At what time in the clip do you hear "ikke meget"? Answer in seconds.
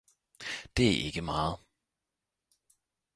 1.05-1.59